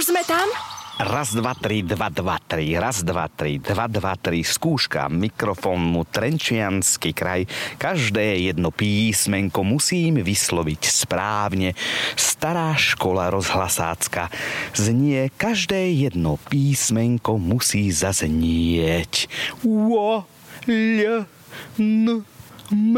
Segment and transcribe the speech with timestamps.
[0.00, 0.48] Už sme tam?
[0.96, 7.12] Raz, dva, tri, dva, dva, tri, raz, dva, tri, dva, dva, tri, skúška mikrofónu Trenčianský
[7.12, 7.44] kraj.
[7.76, 11.76] Každé jedno písmenko musím vysloviť správne.
[12.16, 14.32] Stará škola rozhlasácka
[14.72, 19.28] znie, každé jedno písmenko musí zaznieť.
[19.68, 20.24] Ua,
[20.64, 21.28] l,
[21.76, 22.24] n,
[22.72, 22.94] m,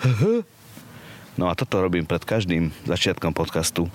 [0.00, 0.48] h.
[1.36, 3.92] No a toto robím pred každým začiatkom podcastu,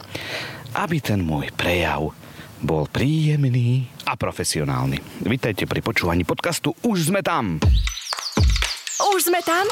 [0.78, 2.14] aby ten môj prejav
[2.62, 5.26] bol príjemný a profesionálny.
[5.26, 7.62] Vítajte pri počúvaní podcastu Už sme tam!
[9.14, 9.66] Už sme tam?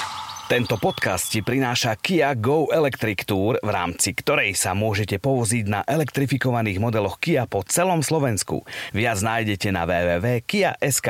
[0.46, 5.82] Tento podcast ti prináša Kia Go Electric Tour, v rámci ktorej sa môžete povoziť na
[5.82, 8.62] elektrifikovaných modeloch Kia po celom Slovensku.
[8.94, 11.10] Viac nájdete na www.kia.sk.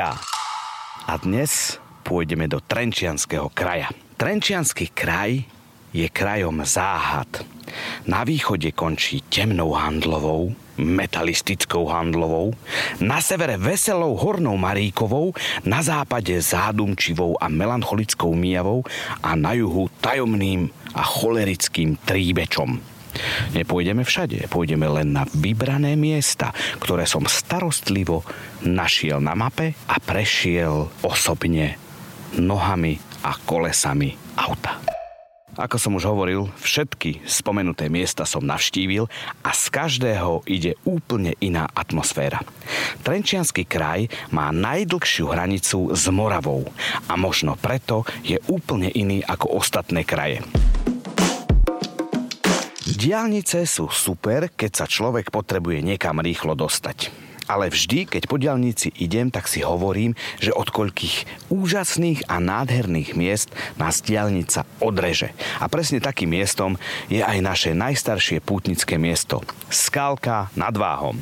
[1.04, 3.92] A dnes pôjdeme do Trenčianského kraja.
[4.16, 5.55] Trenčianský kraj
[5.96, 7.28] je krajom záhad.
[8.04, 12.52] Na východe končí temnou handlovou, metalistickou handlovou,
[13.00, 15.32] na severe veselou hornou Maríkovou,
[15.64, 18.84] na západe zádumčivou a melancholickou Mijavou
[19.24, 22.76] a na juhu tajomným a cholerickým Tríbečom.
[23.56, 28.20] Nepôjdeme všade, pôjdeme len na vybrané miesta, ktoré som starostlivo
[28.60, 31.80] našiel na mape a prešiel osobne
[32.36, 34.95] nohami a kolesami auta.
[35.56, 39.08] Ako som už hovoril, všetky spomenuté miesta som navštívil
[39.40, 42.44] a z každého ide úplne iná atmosféra.
[43.00, 46.68] Trenčianský kraj má najdlhšiu hranicu s Moravou
[47.08, 50.44] a možno preto je úplne iný ako ostatné kraje.
[52.84, 58.90] Diálnice sú super, keď sa človek potrebuje niekam rýchlo dostať ale vždy, keď po diálnici
[58.98, 65.32] idem, tak si hovorím, že od koľkých úžasných a nádherných miest nás diálnica odreže.
[65.62, 69.42] A presne takým miestom je aj naše najstaršie pútnické miesto.
[69.70, 71.18] Skálka nad Váhom.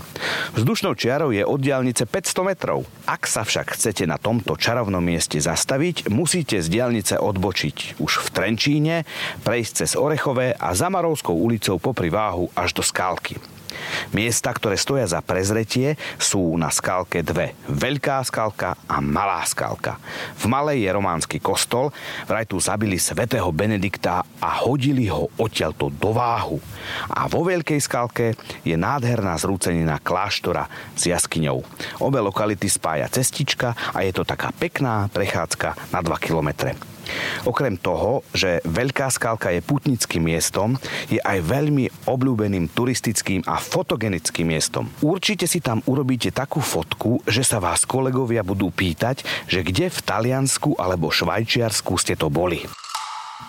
[0.57, 2.89] Vzdušnou čiarou je od diálnice 500 metrov.
[3.05, 8.29] Ak sa však chcete na tomto čarovnom mieste zastaviť, musíte z diálnice odbočiť už v
[8.33, 8.97] Trenčíne,
[9.45, 13.54] prejsť cez Orechové a za Marovskou ulicou popri Váhu až do Skálky.
[14.15, 17.59] Miesta, ktoré stoja za prezretie, sú na skalke dve.
[17.67, 19.99] Veľká skalka a malá skalka.
[20.39, 21.91] V malej je románsky kostol,
[22.25, 26.63] vraj tu zabili svätého Benedikta a hodili ho odtiaľto do váhu.
[27.11, 31.61] A vo veľkej skalke je nádherná zrúcenina kláštora s jaskyňou.
[32.01, 36.94] Obe lokality spája cestička a je to taká pekná prechádzka na 2 kilometre.
[37.45, 40.77] Okrem toho, že Veľká skalka je putnickým miestom,
[41.07, 44.89] je aj veľmi obľúbeným turistickým a fotogenickým miestom.
[45.05, 49.99] Určite si tam urobíte takú fotku, že sa vás kolegovia budú pýtať, že kde v
[50.01, 52.65] Taliansku alebo Švajčiarsku ste to boli.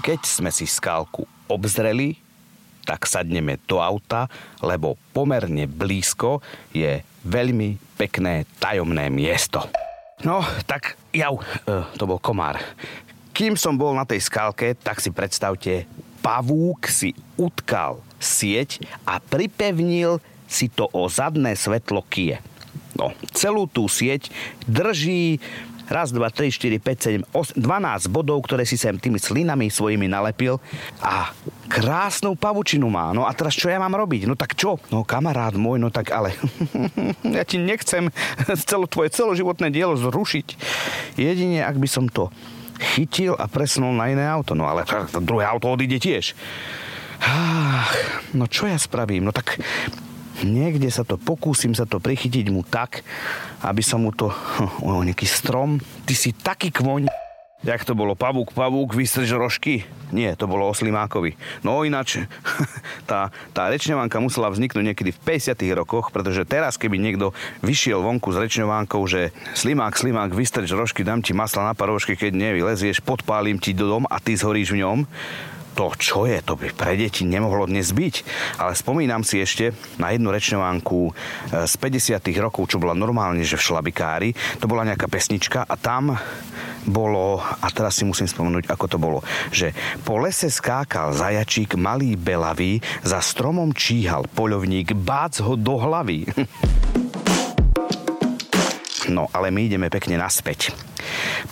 [0.06, 2.20] Keď sme si skalku obzreli,
[2.86, 4.30] tak sadneme do auta,
[4.62, 9.66] lebo pomerne blízko je veľmi pekné tajomné miesto.
[10.22, 12.62] No, tak jau, e, to bol komár.
[13.36, 15.84] Kým som bol na tej skalke, tak si predstavte,
[16.24, 22.40] pavúk si utkal sieť a pripevnil si to o zadné svetlo kie.
[22.96, 24.32] No, celú tú sieť
[24.72, 25.44] drží
[25.92, 30.10] raz, dva, tri, štyri, 5, 7, 8, 12 bodov, ktoré si sem tými slinami svojimi
[30.10, 30.58] nalepil
[31.04, 31.30] a
[31.70, 33.14] krásnu pavučinu má.
[33.14, 34.26] No a teraz čo ja mám robiť?
[34.26, 34.82] No tak čo?
[34.90, 36.34] No kamarát môj, no tak ale
[37.38, 38.10] ja ti nechcem
[38.70, 40.48] celo tvoje celoživotné dielo zrušiť.
[41.20, 42.32] Jedine, ak by som to
[42.80, 44.54] chytil a presunul na iné auto.
[44.54, 46.36] No ale to druhé auto odíde tiež.
[48.36, 49.26] No čo ja spravím?
[49.28, 49.58] No tak
[50.44, 53.02] niekde sa to pokúsim sa to prichytiť mu tak,
[53.64, 54.30] aby som mu to...
[54.86, 55.82] O, nejaký strom.
[56.06, 57.25] Ty si taký kvoň.
[57.64, 58.20] Jak to bolo?
[58.20, 59.88] Pavúk, pavúk, vystrž rožky?
[60.12, 60.74] Nie, to bolo o.
[61.64, 62.28] No ináč,
[63.10, 67.32] tá, tá rečňovánka musela vzniknúť niekedy v 50 rokoch, pretože teraz, keby niekto
[67.64, 72.36] vyšiel vonku s rečňovánkou, že Slimák, Slimák, vystrč rožky, dám ti masla na parožky, keď
[72.36, 74.98] nevylezieš, podpálim ti do dom a ty zhoríš v ňom,
[75.76, 78.16] to čo je, to by pre deti nemohlo dnes byť.
[78.64, 81.12] Ale spomínam si ešte na jednu rečňovánku e,
[81.68, 84.30] z 50 rokov, čo bola normálne, že v šlabikári.
[84.64, 86.16] To bola nejaká pesnička a tam
[86.88, 89.74] bolo, a teraz si musím spomenúť, ako to bolo, že
[90.06, 96.24] po lese skákal zajačík malý belavý, za stromom číhal poľovník, bác ho do hlavy.
[99.06, 100.74] No, ale my ideme pekne naspäť.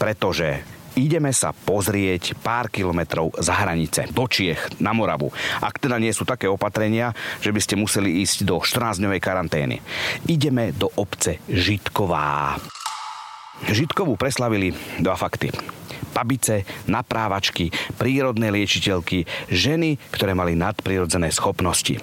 [0.01, 0.65] Pretože
[0.95, 5.29] ideme sa pozrieť pár kilometrov za hranice, do Čiech, na Moravu.
[5.61, 9.77] Ak teda nie sú také opatrenia, že by ste museli ísť do 14-dňovej karantény.
[10.29, 12.57] Ideme do obce Žitková.
[13.63, 15.53] Žitkovú preslavili dva fakty.
[16.13, 21.97] Pabice, naprávačky, prírodné liečiteľky, ženy, ktoré mali nadprirodzené schopnosti.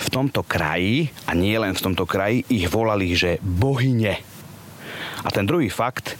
[0.00, 4.29] V tomto kraji, a nie len v tomto kraji, ich volali, že bohyne.
[5.20, 6.16] A ten druhý fakt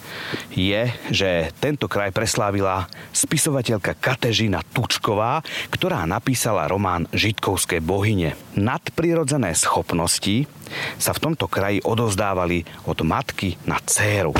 [0.53, 2.87] je, že tento kraj preslávila
[3.17, 5.41] spisovateľka Katežina Tučková,
[5.73, 8.37] ktorá napísala román Žitkovské bohyne.
[8.57, 10.45] Nadprirodzené schopnosti
[11.01, 14.37] sa v tomto kraji odovzdávali od matky na dceru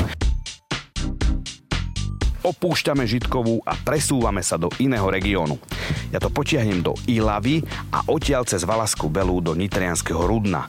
[2.41, 5.61] opúšťame Žitkovú a presúvame sa do iného regiónu.
[6.11, 7.63] Ja to potiahnem do Ilavy
[7.95, 10.67] a odtiaľ cez Valasku Belu do Nitrianského Rudna.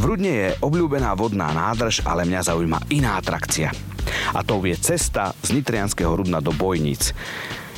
[0.00, 3.68] V Rudne je obľúbená vodná nádrž, ale mňa zaujíma iná atrakcia.
[4.32, 7.12] A to je cesta z Nitrianského Rudna do Bojnic.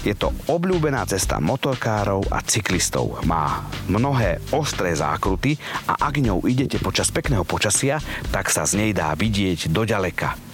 [0.00, 3.20] Je to obľúbená cesta motorkárov a cyklistov.
[3.28, 8.00] Má mnohé ostré zákruty a ak ňou idete počas pekného počasia,
[8.32, 10.49] tak sa z nej dá vidieť do ďaleka.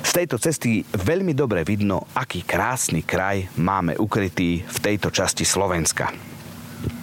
[0.00, 6.10] Z tejto cesty veľmi dobre vidno, aký krásny kraj máme ukrytý v tejto časti Slovenska.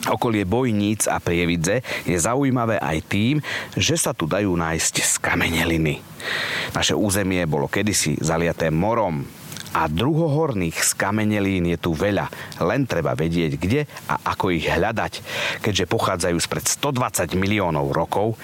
[0.10, 3.36] Okolie Bojníc a Prievidze je zaujímavé aj tým,
[3.78, 6.02] že sa tu dajú nájsť skameneliny.
[6.74, 9.28] Naše územie bolo kedysi zaliaté morom,
[9.78, 12.32] a druhohorných skamenelín je tu veľa,
[12.66, 15.22] len treba vedieť kde a ako ich hľadať,
[15.62, 18.42] keďže pochádzajú spred 120 miliónov rokov.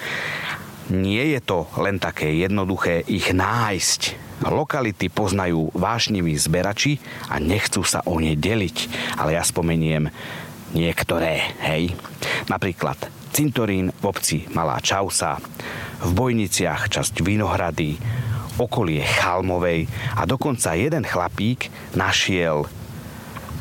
[0.92, 4.02] Nie je to len také jednoduché ich nájsť.
[4.44, 7.00] Lokality poznajú vášniví zberači
[7.32, 8.78] a nechcú sa o ne deliť,
[9.16, 10.12] ale ja spomeniem
[10.76, 11.96] niektoré, hej.
[12.52, 13.00] Napríklad
[13.32, 15.40] cintorín v obci Malá Čausa,
[16.04, 17.96] v Bojniciach časť Vinohrady,
[18.60, 19.88] okolie Chalmovej
[20.20, 22.68] a dokonca jeden chlapík našiel,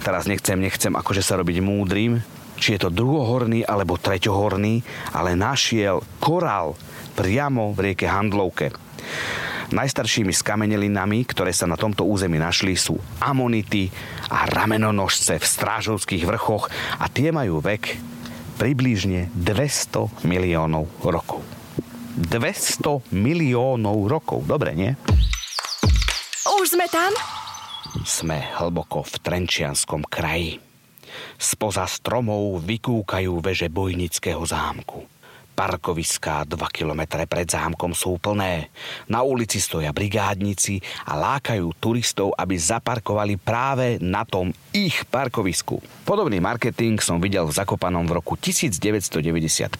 [0.03, 2.19] teraz nechcem, nechcem akože sa robiť múdrym,
[2.59, 4.83] či je to druhohorný alebo treťohorný,
[5.15, 6.75] ale našiel korál
[7.13, 8.73] priamo v rieke Handlovke.
[9.73, 13.89] Najstaršími skamenelinami, ktoré sa na tomto území našli, sú amonity
[14.29, 16.69] a ramenonožce v strážovských vrchoch
[17.01, 17.97] a tie majú vek
[18.61, 21.41] približne 200 miliónov rokov.
[22.21, 24.45] 200 miliónov rokov.
[24.45, 24.93] Dobre, nie?
[26.61, 27.11] Už sme tam?
[28.05, 30.61] Sme hlboko v Trenčianskom kraji.
[31.41, 35.22] Spoza stromov vykúkajú veže bojnického zámku.
[35.63, 38.67] Parkoviská 2 kilometre pred zámkom sú plné.
[39.07, 45.79] Na ulici stoja brigádnici a lákajú turistov, aby zaparkovali práve na tom ich parkovisku.
[46.03, 49.71] Podobný marketing som videl v Zakopanom v roku 1995.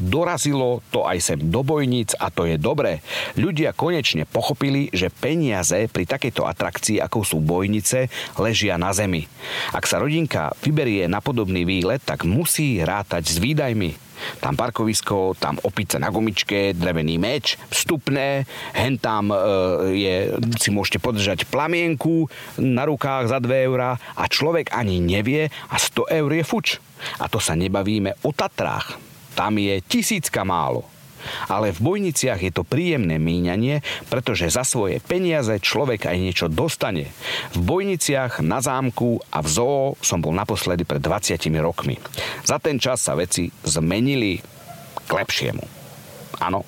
[0.00, 3.04] Dorazilo to aj sem do bojníc a to je dobré.
[3.36, 8.08] Ľudia konečne pochopili, že peniaze pri takejto atrakcii, ako sú bojnice,
[8.40, 9.28] ležia na zemi.
[9.76, 14.07] Ak sa rodinka vyberie na podobný výlet, tak musí rátať s výdajmi.
[14.42, 18.44] Tam parkovisko, tam opice na gumičke, drevený meč, vstupné,
[18.74, 19.36] hen tam e,
[19.94, 20.14] je,
[20.58, 22.28] si môžete podržať plamienku
[22.60, 26.66] na rukách za 2 eurá a človek ani nevie a 100 eur je fuč.
[27.22, 28.98] A to sa nebavíme o Tatrách.
[29.38, 30.97] Tam je tisícka málo
[31.50, 37.10] ale v bojniciach je to príjemné míňanie, pretože za svoje peniaze človek aj niečo dostane.
[37.54, 42.00] V bojniciach, na zámku a v zoo som bol naposledy pred 20 rokmi.
[42.44, 44.40] Za ten čas sa veci zmenili
[45.06, 45.64] k lepšiemu.
[46.38, 46.62] Áno,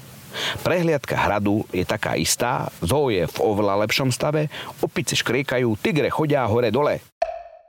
[0.62, 4.46] Prehliadka hradu je taká istá, zoo je v oveľa lepšom stave,
[4.78, 7.02] opice škriekajú, tigre chodia hore-dole.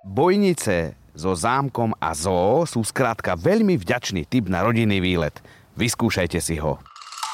[0.05, 5.35] Bojnice so zámkom a zoo sú skrátka veľmi vďačný typ na rodinný výlet.
[5.75, 6.79] Vyskúšajte si ho.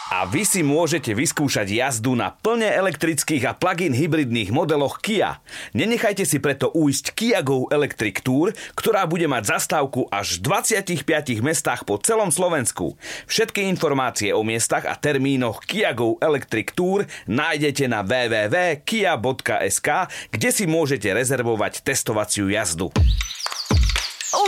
[0.07, 5.44] A vy si môžete vyskúšať jazdu na plne elektrických a plug-in hybridných modeloch Kia.
[5.75, 11.44] Nenechajte si preto újsť Kia Go Electric Tour, ktorá bude mať zastávku až v 25
[11.44, 12.96] mestách po celom Slovensku.
[13.27, 19.89] Všetky informácie o miestach a termínoch Kia Go Electric Tour nájdete na www.kia.sk,
[20.32, 22.96] kde si môžete rezervovať testovaciu jazdu.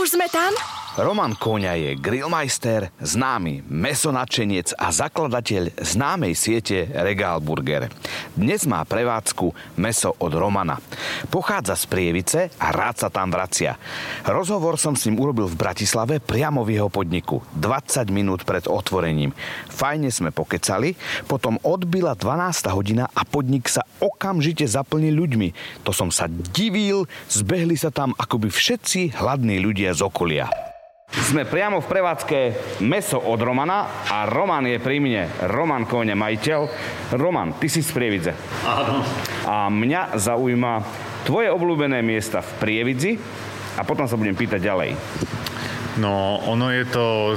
[0.00, 0.79] Už sme tam?
[0.98, 7.86] Roman Koňa je grillmeister, známy mesonačenec a zakladateľ známej siete Regal Burger.
[8.34, 10.82] Dnes má prevádzku meso od Romana.
[11.30, 13.78] Pochádza z Prievice a rád sa tam vracia.
[14.26, 19.30] Rozhovor som s ním urobil v Bratislave priamo v jeho podniku, 20 minút pred otvorením.
[19.70, 20.98] Fajne sme pokecali,
[21.30, 25.54] potom odbila 12 hodina a podnik sa okamžite zaplnil ľuďmi.
[25.86, 30.50] To som sa divil, zbehli sa tam akoby všetci hladní ľudia z okolia.
[31.10, 32.38] Sme priamo v prevádzke
[32.86, 35.26] meso od Romana a Roman je pri mne.
[35.50, 36.60] Roman Kone, majiteľ.
[37.18, 38.32] Roman, ty si z Prievidze.
[38.62, 39.02] Áno.
[39.42, 40.86] A mňa zaujíma
[41.26, 43.18] tvoje obľúbené miesta v Prievidzi
[43.74, 44.90] a potom sa budem pýtať ďalej.
[45.98, 47.34] No, ono je to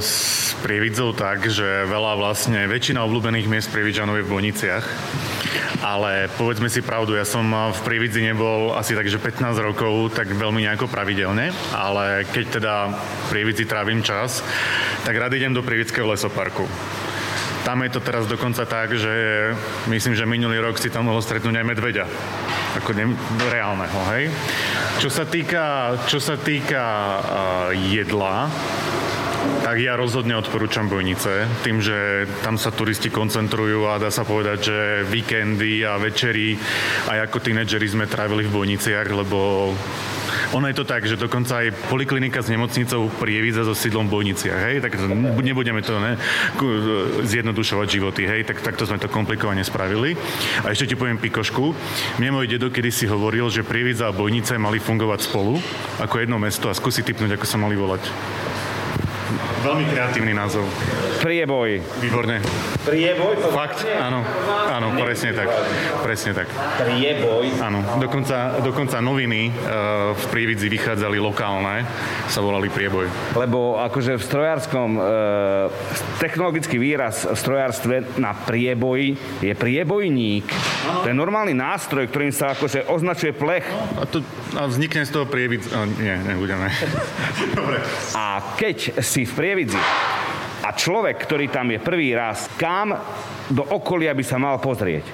[0.62, 4.86] Prievidzou tak, že veľa vlastne, väčšina obľúbených miest Prievidžanov je v Boniciach.
[5.82, 10.32] Ale povedzme si pravdu, ja som v Prievidzi nebol asi tak, že 15 rokov, tak
[10.32, 14.40] veľmi nejako pravidelne, ale keď teda v Prievidzi trávim čas,
[15.04, 16.64] tak rád idem do Prievidského lesoparku.
[17.64, 19.08] Tam je to teraz dokonca tak, že
[19.88, 22.04] myslím, že minulý rok si tam mohol stretnúť aj medveďa.
[22.76, 23.16] Ako ne,
[23.48, 24.28] reálneho, hej?
[25.00, 28.52] Čo sa týka, čo sa týka uh, jedla,
[29.64, 34.58] tak ja rozhodne odporúčam Bojnice, tým, že tam sa turisti koncentrujú a dá sa povedať,
[34.60, 36.54] že víkendy a večery
[37.08, 39.72] aj ako tínedžeri sme trávili v Bojniciach, lebo
[40.54, 44.60] ono je to tak, že dokonca aj poliklinika s nemocnicou Prievidza so sídlom v Bojniciach,
[44.70, 44.94] hej, tak
[45.42, 46.14] nebudeme to ne,
[47.26, 50.14] zjednodušovať životy, hej, tak takto sme to komplikovane spravili.
[50.62, 51.74] A ešte ti poviem pikošku.
[52.22, 55.58] Mne môj dedo kedy si hovoril, že Prievidza a Bojnice mali fungovať spolu
[55.98, 58.02] ako jedno mesto a skúsi typnúť, ako sa mali volať.
[59.64, 60.68] Veľmi kreatívny názov.
[61.24, 61.80] Prieboj.
[62.04, 62.36] Výborne.
[62.84, 63.32] Prieboj?
[63.40, 63.80] To Fakt?
[63.96, 64.20] Áno,
[64.68, 65.48] áno, presne tak.
[66.04, 66.52] Presne tak.
[66.84, 67.64] Prieboj?
[67.64, 71.88] Áno, dokonca, dokonca noviny uh, v Prievidzi vychádzali lokálne,
[72.28, 73.08] sa volali Prieboj.
[73.40, 75.72] Lebo akože v strojárskom, uh,
[76.20, 80.44] technologický výraz v strojárstve na prieboj je priebojník.
[81.02, 83.64] To je normálny nástroj, ktorým sa akože označuje plech.
[83.96, 84.20] A, to,
[84.56, 85.68] a vznikne z toho Prievidz...
[85.98, 86.70] Nie, nebudeme.
[87.58, 87.78] Dobre.
[88.14, 89.80] A keď si v Prievidzi
[90.64, 92.96] a človek, ktorý tam je prvý raz, kam
[93.52, 95.04] do okolia by sa mal pozrieť?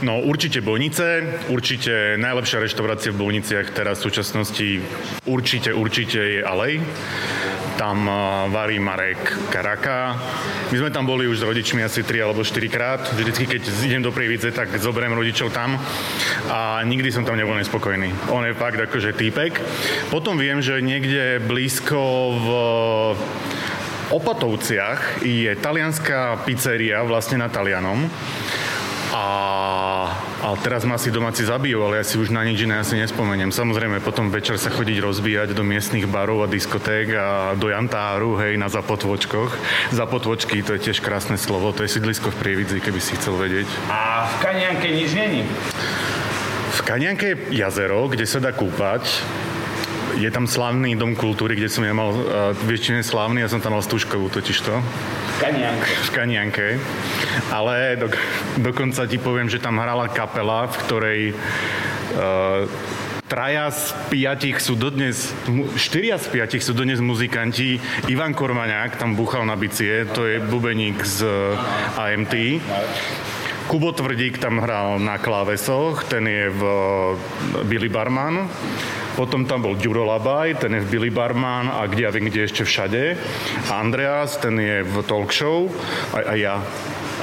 [0.00, 1.20] No určite Bojnice,
[1.52, 4.68] určite najlepšia reštaurácia v Bojniciach teraz v súčasnosti
[5.28, 6.80] určite, určite je Alej.
[7.74, 8.06] Tam
[8.54, 10.14] varí Marek Karaka.
[10.70, 13.02] My sme tam boli už s rodičmi asi 3 alebo 4 krát.
[13.10, 15.74] Vždycky, keď idem do Prievidze, tak zoberiem rodičov tam
[16.50, 18.30] a nikdy som tam nebol nespokojný.
[18.30, 19.58] On je fakt akože týpek.
[20.14, 21.98] Potom viem, že niekde blízko
[22.38, 22.48] v
[24.14, 28.06] Opatovciach je talianská pizzeria vlastne na Talianom.
[29.10, 29.24] A,
[30.44, 33.48] a teraz ma asi domáci zabijú, ale ja si už na nič iné asi nespomeniem.
[33.48, 38.60] Samozrejme, potom večer sa chodiť rozbíjať do miestnych barov a diskoték a do Jantáru, hej,
[38.60, 39.56] na Zapotvočkoch.
[39.96, 43.64] Zapotvočky, to je tiež krásne slovo, to je sídlisko v Prievidzi, keby si chcel vedieť.
[43.88, 45.48] A v Kanianke nič není?
[46.76, 49.24] V Kanianke je jazero, kde sa dá kúpať
[50.14, 52.22] je tam slavný dom kultúry, kde som ja mal, uh,
[52.54, 54.70] väčšine slávny, ja som tam mal Stužkovú totižto.
[54.70, 55.90] V Kanianke.
[55.90, 56.66] V Kanianke.
[57.50, 58.08] Ale do,
[58.60, 62.66] dokonca ti poviem, že tam hrala kapela, v ktorej uh,
[63.34, 65.32] traja z piatich sú dodnes,
[65.74, 67.80] štyria z piatich sú dodnes muzikanti.
[68.06, 71.26] Ivan Kormaňák tam búchal na bicie, to je bubeník z
[71.98, 72.34] AMT.
[73.64, 76.62] Kubo Tvrdík tam hral na klávesoch, ten je v
[77.64, 78.44] Billy Barman.
[79.16, 82.44] Potom tam bol Ďuro Labaj, ten je v Billy Barman a kde ja viem, kde
[82.44, 83.16] ešte všade.
[83.70, 85.70] A Andreas, ten je v talk show
[86.12, 86.60] a, a ja.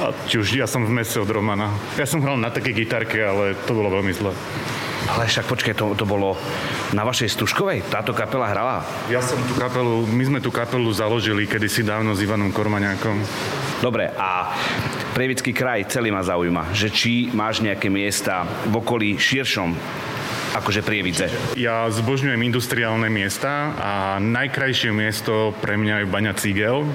[0.02, 1.70] A už ja som v mese od Romana.
[1.94, 4.34] Ja som hral na také gitarke, ale to bolo veľmi zle.
[5.06, 6.34] Ale však počkaj, to, to bolo
[6.90, 7.86] na vašej Stužkovej?
[7.86, 8.82] Táto kapela hrala?
[9.06, 13.14] Ja som tú kapelu, my sme tú kapelu založili kedysi dávno s Ivanom Kormaňákom.
[13.78, 14.50] Dobre, a
[15.14, 19.70] Prievický kraj celý ma zaujíma, že či máš nejaké miesta v okolí širšom
[20.52, 21.30] akože Prievidze?
[21.54, 26.90] Ja zbožňujem industriálne miesta a najkrajšie miesto pre mňa je Baňa Cigel.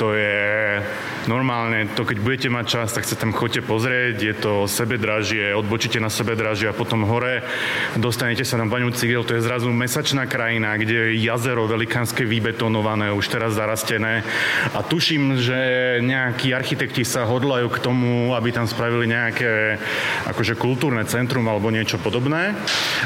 [0.00, 0.80] To je
[1.26, 6.02] normálne, to keď budete mať čas, tak sa tam chodte pozrieť, je to sebedražie, odbočíte
[6.02, 7.46] na sebedražie a potom hore
[7.94, 13.14] dostanete sa na baňu cigel, to je zrazu mesačná krajina, kde je jazero velikánske vybetonované,
[13.14, 14.26] už teraz zarastené
[14.74, 15.58] a tuším, že
[16.02, 19.78] nejakí architekti sa hodlajú k tomu, aby tam spravili nejaké
[20.26, 22.56] akože kultúrne centrum alebo niečo podobné.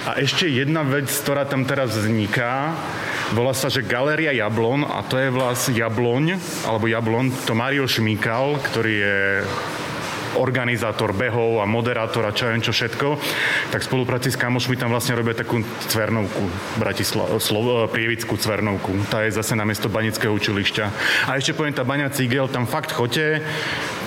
[0.08, 2.72] A ešte jedna vec, ktorá tam teraz vzniká,
[3.35, 8.61] volá sa, že Galéria Jablon a to je vlastne Jabloň, alebo Jablon, to Mario Šmíkal,
[8.62, 9.18] ktorý je
[10.37, 13.16] organizátor behov a moderátor a čo viem čo všetko,
[13.73, 16.45] tak v spolupráci s kamošmi tam vlastne robia takú cvernovku,
[16.76, 18.92] Bratislav, Slovo, prievickú cvernovku.
[19.09, 20.85] Tá je zase na miesto Banického učilišťa.
[21.33, 23.40] A ešte poviem, tá Baňa Cigel, tam fakt chote,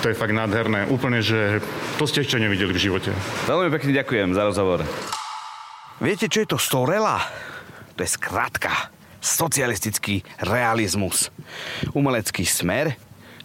[0.00, 0.86] to je fakt nádherné.
[0.86, 1.58] Úplne, že
[1.98, 3.10] to ste ešte nevideli v živote.
[3.50, 4.86] Veľmi pekne ďakujem za rozhovor.
[5.98, 7.20] Viete, čo je to Storela?
[7.98, 11.30] To je skratka socialistický realizmus.
[11.92, 12.96] Umelecký smer,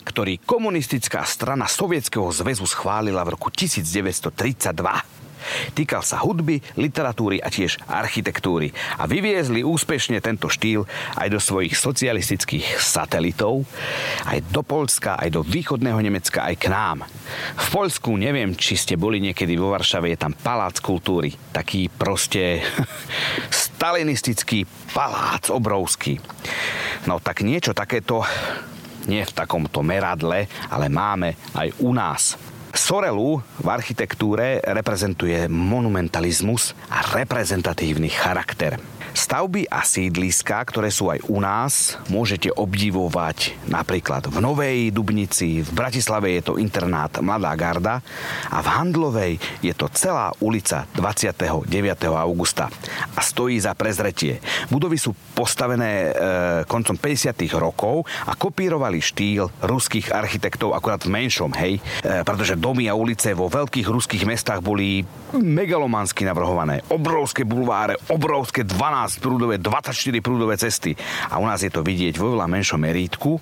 [0.07, 5.14] ktorý komunistická strana Sovietskeho zväzu schválila v roku 1932.
[5.73, 10.87] Týkal sa hudby, literatúry a tiež architektúry a vyviezli úspešne tento štýl
[11.17, 13.65] aj do svojich socialistických satelitov,
[14.25, 17.05] aj do Polska, aj do východného Nemecka, aj k nám.
[17.55, 22.63] V Poľsku neviem, či ste boli niekedy vo Varšave, je tam palác kultúry, taký proste
[23.63, 26.17] stalinistický palác obrovský.
[27.05, 28.25] No tak niečo takéto
[29.05, 32.41] Nie v takomto meradle, ale máme aj u nás.
[32.75, 38.94] Sorelu v architektúre reprezentuje monumentalizmus a reprezentatívny charakter.
[39.15, 45.71] Stavby a sídliska, ktoré sú aj u nás, môžete obdivovať napríklad v Novej Dubnici, v
[45.71, 47.95] Bratislave je to internát Mladá garda
[48.51, 51.63] a v Handlovej je to celá ulica 29.
[52.11, 52.67] augusta
[53.15, 54.43] a stojí za prezretie.
[54.67, 57.39] Budovy sú postavené e, koncom 50.
[57.55, 63.31] rokov a kopírovali štýl ruských architektov akurát v menšom, hej, e, pretože domy a ulice
[63.31, 66.83] vo veľkých ruských mestách boli megalomansky navrhované.
[66.91, 69.93] Obrovské bulváre, obrovské 12 12 prúdové, 24
[70.25, 70.97] prúdové cesty.
[71.29, 73.37] A u nás je to vidieť vo veľa menšom merítku.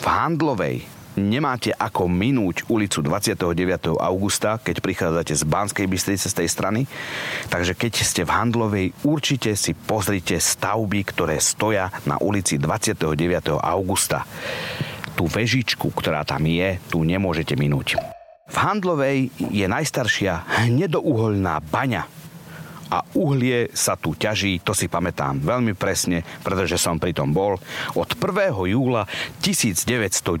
[0.00, 0.80] V Handlovej
[1.20, 4.00] nemáte ako minúť ulicu 29.
[4.00, 6.80] augusta, keď prichádzate z Banskej Bystrice z tej strany.
[7.52, 13.04] Takže keď ste v Handlovej, určite si pozrite stavby, ktoré stoja na ulici 29.
[13.60, 14.24] augusta.
[15.14, 18.00] Tú vežičku, ktorá tam je, tu nemôžete minúť.
[18.48, 22.23] V Handlovej je najstaršia hnedouholná baňa
[22.94, 27.58] a uhlie sa tu ťaží, to si pamätám veľmi presne, pretože som pri tom bol,
[27.98, 28.54] od 1.
[28.70, 29.10] júla
[29.42, 30.38] 1909.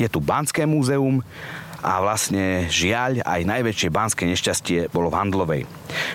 [0.00, 1.20] Je tu Banské múzeum,
[1.84, 5.62] a vlastne žiaľ aj najväčšie banské nešťastie bolo v Handlovej.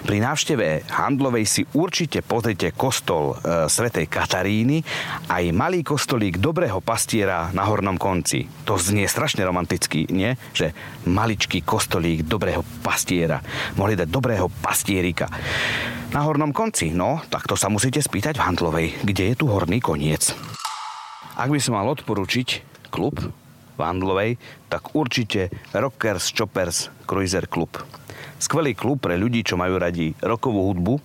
[0.02, 4.82] Pri návšteve Handlovej si určite pozrite kostol e, svätej Kataríny
[5.30, 8.50] aj malý kostolík dobrého pastiera na hornom konci.
[8.66, 10.34] To znie strašne romanticky, nie?
[10.58, 10.74] Že
[11.06, 13.38] maličký kostolík dobrého pastiera.
[13.78, 15.30] Mohli dať dobrého pastierika.
[16.10, 19.78] Na hornom konci, no, tak to sa musíte spýtať v Handlovej, kde je tu horný
[19.78, 20.34] koniec.
[21.38, 23.16] Ak by som mal odporučiť klub,
[23.79, 24.36] Vandlovej,
[24.67, 27.79] tak určite Rockers Choppers Cruiser Club.
[28.36, 30.95] Skvelý klub pre ľudí, čo majú radi rokovú hudbu,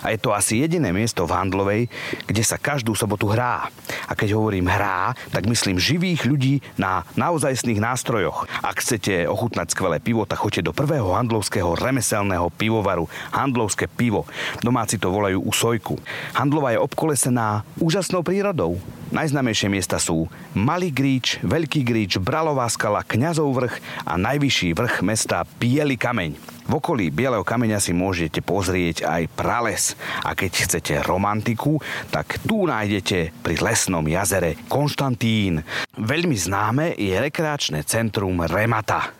[0.00, 1.82] a je to asi jediné miesto v Handlovej,
[2.26, 3.68] kde sa každú sobotu hrá.
[4.08, 8.48] A keď hovorím hrá, tak myslím živých ľudí na naozajstných nástrojoch.
[8.64, 14.24] Ak chcete ochutnať skvelé pivo, tak choďte do prvého handlovského remeselného pivovaru Handlovské pivo.
[14.64, 16.00] Domáci to volajú Usojku.
[16.34, 18.80] Handlova je obkolesená úžasnou prírodou.
[19.10, 23.74] Najznamejšie miesta sú Malý Gríč, Veľký Gríč, Bralová skala, Kňazov vrch
[24.06, 26.60] a najvyšší vrch mesta Bielý kameň.
[26.70, 29.89] V okolí Bieleho kameňa si môžete pozrieť aj prales
[30.24, 31.78] a keď chcete romantiku,
[32.10, 35.62] tak tu nájdete pri lesnom jazere Konštantín.
[35.96, 39.12] Veľmi známe je rekreačné centrum Remata.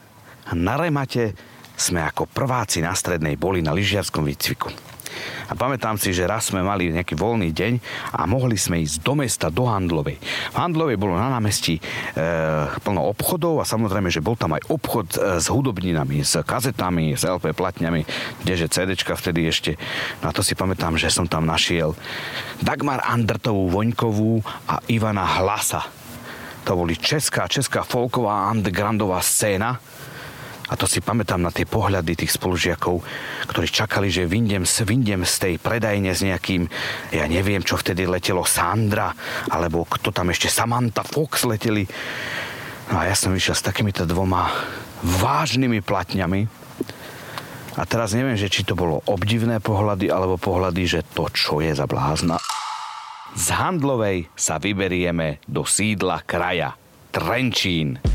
[0.57, 1.33] Na Remate
[1.81, 4.69] sme ako prváci na strednej boli na lyžiarskom výcviku.
[5.51, 7.73] A pamätám si, že raz sme mali nejaký voľný deň
[8.15, 10.17] a mohli sme ísť do mesta, do Handlovej.
[10.55, 11.83] V Handlovej bolo na námestí e,
[12.81, 17.27] plno obchodov a samozrejme, že bol tam aj obchod e, s hudobninami, s kazetami, s
[17.27, 18.07] LP platňami,
[18.47, 19.75] kdeže CDčka vtedy ešte.
[20.23, 21.93] Na to si pamätám, že som tam našiel
[22.63, 25.83] Dagmar Andrtovú Voňkovú a Ivana Hlasa.
[26.69, 29.81] To boli česká, česká folková undergroundová scéna
[30.71, 33.03] a to si pamätám na tie pohľady tých spolužiakov,
[33.51, 36.71] ktorí čakali, že vyndem, vyndem z tej predajne s nejakým,
[37.11, 39.11] ja neviem, čo vtedy letelo, Sandra,
[39.51, 41.91] alebo kto tam ešte, Samantha Fox leteli.
[42.95, 44.47] No a ja som vyšiel s takýmito dvoma
[45.03, 46.47] vážnymi platňami.
[47.79, 51.75] A teraz neviem, že či to bolo obdivné pohľady, alebo pohľady, že to čo je
[51.75, 52.39] za blázna.
[53.35, 56.75] Z Handlovej sa vyberieme do sídla kraja
[57.15, 58.10] Trenčín.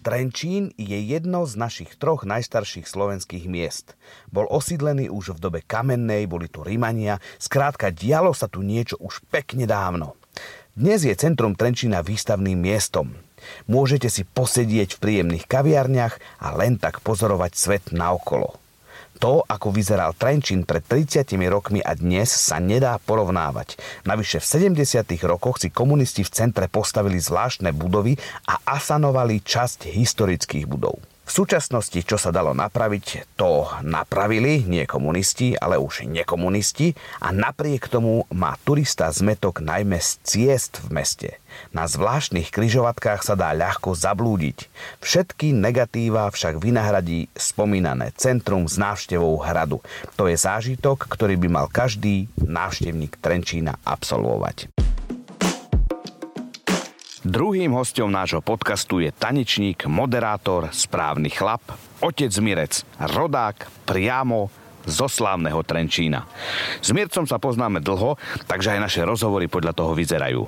[0.00, 4.00] Trenčín je jedno z našich troch najstarších slovenských miest.
[4.32, 9.20] Bol osídlený už v dobe kamennej, boli tu Rimania, skrátka dialo sa tu niečo už
[9.28, 10.16] pekne dávno.
[10.72, 13.12] Dnes je centrum Trenčína výstavným miestom.
[13.68, 18.56] Môžete si posedieť v príjemných kaviarniach a len tak pozorovať svet naokolo.
[19.20, 23.76] To, ako vyzeral Trenčín pred 30 rokmi a dnes sa nedá porovnávať.
[24.08, 25.04] Navyše v 70.
[25.28, 28.16] rokoch si komunisti v centre postavili zvláštne budovy
[28.48, 31.09] a asanovali časť historických budov.
[31.30, 36.90] V súčasnosti, čo sa dalo napraviť, to napravili nie komunisti, ale už nekomunisti
[37.22, 41.30] a napriek tomu má turista zmetok najmä z ciest v meste.
[41.70, 44.66] Na zvláštnych kryžovatkách sa dá ľahko zablúdiť.
[44.98, 49.78] Všetky negatíva však vynahradí spomínané centrum s návštevou hradu.
[50.18, 54.66] To je zážitok, ktorý by mal každý návštevník Trenčína absolvovať.
[57.30, 61.62] Druhým hostom nášho podcastu je tanečník, moderátor, správny chlap,
[62.02, 64.50] otec Mirec, rodák priamo
[64.82, 66.26] zo slávneho Trenčína.
[66.82, 68.18] S Mircom sa poznáme dlho,
[68.50, 70.42] takže aj naše rozhovory podľa toho vyzerajú.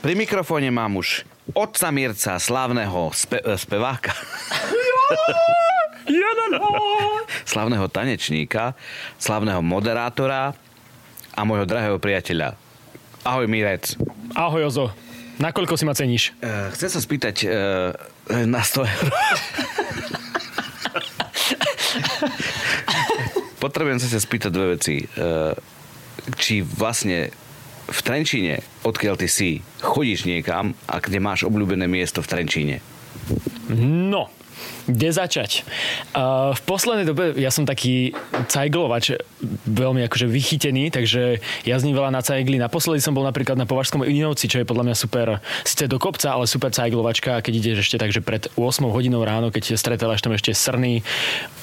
[0.00, 4.16] Pri mikrofóne mám už otca Mirca, slávneho spe- e, speváka.
[7.44, 8.72] Slavného tanečníka,
[9.20, 10.56] slavného moderátora
[11.36, 12.63] a môjho drahého priateľa
[13.24, 13.96] Ahoj, Mirec.
[14.36, 14.92] Ahoj, Ozo.
[15.40, 16.36] Nakoľko si ma ceníš?
[16.44, 17.96] Uh, chcem sa spýtať uh,
[18.44, 19.06] na 100 eur.
[23.64, 25.08] Potrebujem sa spýtať dve veci.
[25.16, 25.56] Uh,
[26.36, 27.32] či vlastne
[27.88, 32.84] v Trenčíne, odkiaľ ty si, chodíš niekam a kde máš obľúbené miesto v Trenčíne?
[33.72, 34.28] No,
[34.84, 35.64] kde začať?
[36.12, 38.12] Uh, v poslednej dobe ja som taký
[38.48, 39.16] cajglovač,
[39.64, 42.60] veľmi akože vychytený, takže jazdím veľa na cajgli.
[42.60, 45.26] Naposledy som bol napríklad na Považskom Inovci, čo je podľa mňa super,
[45.64, 49.76] síce do kopca, ale super cajglovačka, keď ideš ešte takže pred 8 hodinou ráno, keď
[49.76, 51.00] stretávaš tam ešte srný,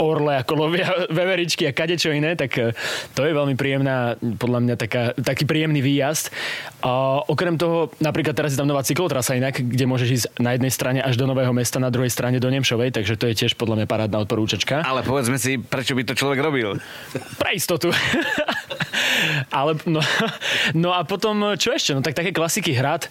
[0.02, 2.74] orle ako lovia veveričky a kadečo iné, tak eh,
[3.14, 6.34] to je veľmi príjemná, podľa mňa taká, taký príjemný výjazd.
[6.82, 10.74] A okrem toho, napríklad teraz je tam nová cyklotrasa inak, kde môžeš ísť na jednej
[10.74, 12.50] strane až do Nového mesta, na druhej strane do
[12.82, 14.82] Nemšovej, takže to je tiež podľa mňa parádna odporúčačka.
[14.82, 16.82] Ale povedzme si, prečo by to človek robil?
[17.38, 17.94] Pre istotu.
[19.58, 20.02] Ale, no,
[20.74, 21.94] no a potom, čo ešte?
[21.94, 23.06] No tak také klasiky hrad.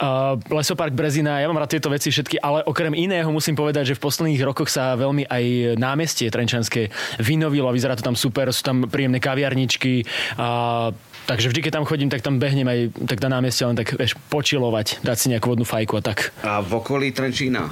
[0.00, 3.94] Uh, Lesopark Brezina, ja mám rád tieto veci všetky, ale okrem iného musím povedať, že
[3.94, 5.44] v posledných rokoch sa veľmi aj
[5.78, 6.90] námestie Trenčanské
[7.22, 10.02] vynovilo a vyzerá to tam super, sú tam príjemné kaviarničky
[10.42, 10.90] a
[11.22, 14.18] Takže vždy, keď tam chodím, tak tam behnem aj tak na námestie len tak vieš,
[14.26, 16.34] počilovať, dať si nejakú vodnú fajku a tak.
[16.42, 17.70] A v okolí Trenčína?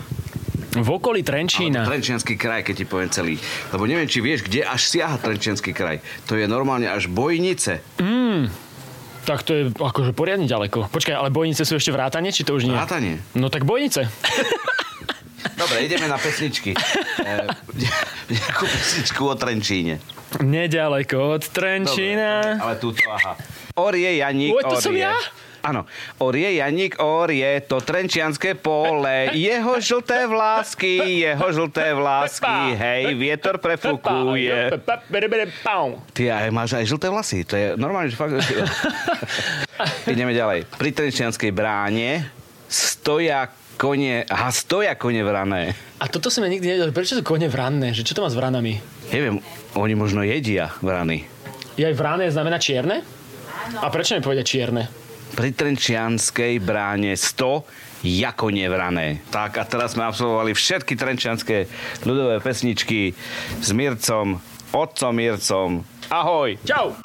[0.70, 1.82] V okolí Trenčína.
[1.82, 3.34] Ale Trenčianský kraj, keď ti poviem celý.
[3.74, 5.98] Lebo neviem, či vieš, kde až siaha Trenčianský kraj.
[6.30, 7.82] To je normálne až Bojnice.
[7.98, 8.46] Mm,
[9.26, 10.86] tak to je akože poriadne ďaleko.
[10.88, 12.74] Počkaj, ale Bojnice sú ešte vrátane, či to už nie?
[12.74, 13.18] Vrátanie.
[13.34, 14.06] No tak Bojnice.
[15.58, 16.72] Dobre, ideme na pesničky.
[17.20, 17.44] E,
[18.32, 20.00] nejakú pesničku o Trenčíne.
[20.40, 22.56] Nedaleko od Trenčína.
[22.56, 23.36] Dobre, ale túto, aha.
[23.76, 24.86] Orie, Janík, Oj, to orie.
[24.88, 25.12] som ja?
[25.60, 25.84] Áno.
[26.24, 34.72] Orie, Janík, orie, to Trenčianské pole, jeho žlté vlásky, jeho žlté vlásky, hej, vietor prefúkuje.
[36.16, 38.32] Ty aj máš aj žlté vlasy, to je normálne, že fakt...
[40.12, 40.64] Ideme ďalej.
[40.80, 42.28] Pri Trenčianskej bráne
[42.68, 45.76] stoja kone, aha, stoja kone vrané.
[46.00, 46.92] A toto som ja nikdy nevedel.
[46.92, 47.96] Prečo sú kone vranné?
[47.96, 48.80] Že čo to má s vranami?
[49.12, 49.40] Neviem,
[49.76, 51.24] oni možno jedia vrany.
[51.80, 53.00] Je aj vrané znamená čierne?
[53.80, 54.99] A prečo mi povedia čierne?
[55.30, 57.62] Pri Trenčianskej bráne 100
[58.02, 59.22] jako nevrané.
[59.30, 61.70] Tak a teraz sme absolvovali všetky trenčianské
[62.02, 63.14] ľudové pesničky
[63.60, 64.40] s Mircom,
[64.74, 65.70] otcom Mircom.
[66.10, 66.58] Ahoj!
[66.66, 66.96] Čau!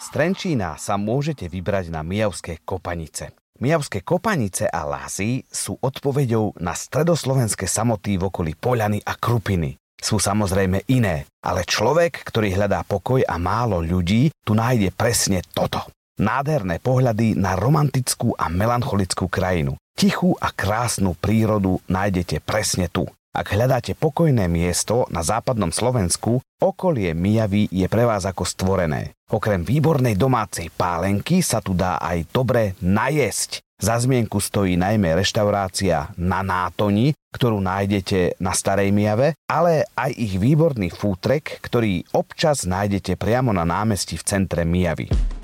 [0.00, 3.30] Z Trenčína sa môžete vybrať na Mijavské kopanice.
[3.60, 9.76] Mijavské kopanice a lásy sú odpoveďou na stredoslovenské samoty v okolí Poľany a Krupiny.
[10.00, 15.84] Sú samozrejme iné, ale človek, ktorý hľadá pokoj a málo ľudí, tu nájde presne toto.
[16.20, 19.80] Nádherné pohľady na romantickú a melancholickú krajinu.
[19.96, 23.08] Tichú a krásnu prírodu nájdete presne tu.
[23.32, 29.16] Ak hľadáte pokojné miesto na západnom Slovensku, okolie Mijavy je pre vás ako stvorené.
[29.32, 33.64] Okrem výbornej domácej pálenky sa tu dá aj dobre najesť.
[33.80, 40.36] Za zmienku stojí najmä reštaurácia na Nátoni, ktorú nájdete na Starej Mijave, ale aj ich
[40.36, 45.39] výborný fútrek, ktorý občas nájdete priamo na námestí v centre Mijavy.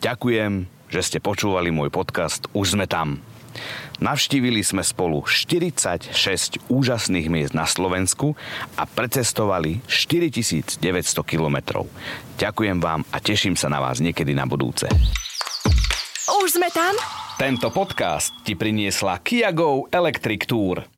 [0.00, 3.20] Ďakujem, že ste počúvali môj podcast Už sme tam.
[3.96, 6.12] Navštívili sme spolu 46
[6.68, 8.36] úžasných miest na Slovensku
[8.76, 10.84] a precestovali 4900
[11.24, 11.88] kilometrov.
[12.36, 14.84] Ďakujem vám a teším sa na vás niekedy na budúce.
[16.44, 16.92] Už sme tam?
[17.40, 20.95] Tento podcast ti priniesla Kia Go Electric Tour.